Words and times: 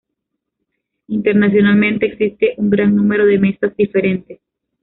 Internacionalmente, 1.09 2.07
existe 2.07 2.55
un 2.57 2.71
gran 2.71 2.95
número 2.95 3.23
de 3.27 3.37
mesas 3.37 3.77
diferentes. 3.77 4.39